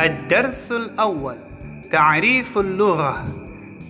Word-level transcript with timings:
الدرس 0.00 0.72
الأول 0.72 1.36
تعريف 1.92 2.58
اللغة. 2.58 3.24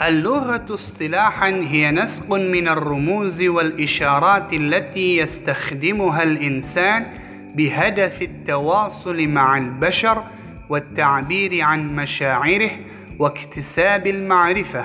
اللغة 0.02 0.66
اصطلاحا 0.70 1.48
هي 1.48 1.90
نسق 1.90 2.32
من 2.32 2.68
الرموز 2.68 3.42
والإشارات 3.42 4.52
التي 4.52 5.16
يستخدمها 5.16 6.22
الإنسان 6.22 7.06
بهدف 7.54 8.22
التواصل 8.22 9.28
مع 9.28 9.58
البشر 9.58 10.24
والتعبير 10.68 11.62
عن 11.62 11.96
مشاعره 11.96 12.70
واكتساب 13.18 14.06
المعرفة. 14.06 14.84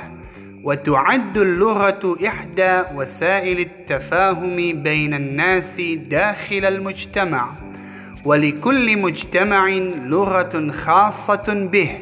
وتعد 0.64 1.38
اللغة 1.38 2.18
إحدى 2.28 2.84
وسائل 2.96 3.60
التفاهم 3.60 4.84
بين 4.84 5.14
الناس 5.14 5.82
داخل 6.10 6.66
المجتمع. 6.66 7.71
ولكل 8.25 8.98
مجتمع 9.02 9.67
لغة 10.05 10.71
خاصة 10.71 11.67
به 11.71 11.99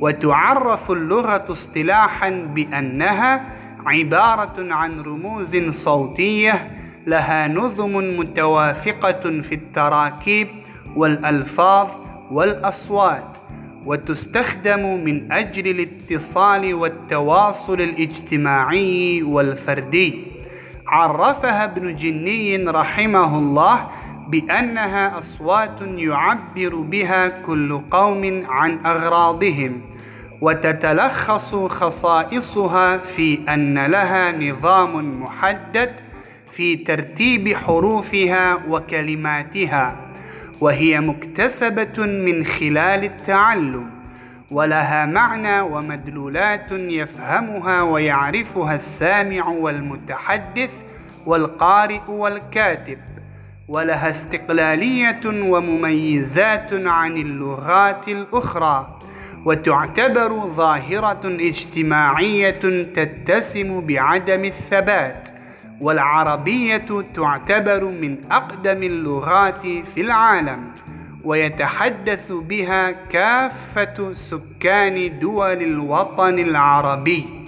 وتعرف 0.00 0.90
اللغة 0.90 1.44
اصطلاحا 1.50 2.30
بأنها 2.30 3.46
عبارة 3.86 4.74
عن 4.74 5.00
رموز 5.00 5.56
صوتية 5.56 6.70
لها 7.06 7.48
نظم 7.48 8.18
متوافقة 8.18 9.40
في 9.42 9.54
التراكيب 9.54 10.48
والألفاظ 10.96 11.88
والأصوات 12.30 13.38
وتستخدم 13.86 15.04
من 15.04 15.32
أجل 15.32 15.66
الاتصال 15.70 16.74
والتواصل 16.74 17.80
الاجتماعي 17.80 19.22
والفردي. 19.22 20.24
عرفها 20.86 21.64
ابن 21.64 21.96
جني 21.96 22.56
رحمه 22.56 23.38
الله 23.38 23.88
بأنها 24.28 25.18
أصوات 25.18 25.80
يعبر 25.82 26.74
بها 26.74 27.28
كل 27.28 27.80
قوم 27.90 28.42
عن 28.48 28.86
أغراضهم 28.86 29.80
وتتلخص 30.40 31.54
خصائصها 31.54 32.98
في 32.98 33.40
أن 33.48 33.86
لها 33.86 34.32
نظام 34.32 35.22
محدد 35.22 35.92
في 36.50 36.76
ترتيب 36.76 37.54
حروفها 37.56 38.58
وكلماتها 38.68 39.96
وهي 40.60 41.00
مكتسبة 41.00 42.06
من 42.06 42.44
خلال 42.44 43.04
التعلم 43.04 43.90
ولها 44.50 45.06
معنى 45.06 45.60
ومدلولات 45.60 46.72
يفهمها 46.72 47.82
ويعرفها 47.82 48.74
السامع 48.74 49.48
والمتحدث 49.48 50.70
والقارئ 51.26 52.00
والكاتب. 52.08 52.98
ولها 53.68 54.10
استقلالية 54.10 55.20
ومميزات 55.26 56.72
عن 56.72 57.16
اللغات 57.16 58.08
الأخرى 58.08 58.98
وتعتبر 59.44 60.48
ظاهرة 60.48 61.20
اجتماعية 61.24 62.60
تتسم 62.94 63.80
بعدم 63.86 64.44
الثبات 64.44 65.28
والعربية 65.80 66.86
تعتبر 67.14 67.84
من 67.84 68.32
أقدم 68.32 68.82
اللغات 68.82 69.66
في 69.94 70.00
العالم 70.00 70.64
ويتحدث 71.24 72.32
بها 72.32 72.90
كافة 72.90 74.14
سكان 74.14 75.18
دول 75.18 75.62
الوطن 75.62 76.38
العربي. 76.38 77.43